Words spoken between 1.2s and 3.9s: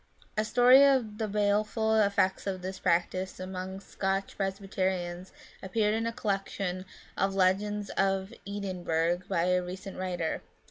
baleful effects of this practice among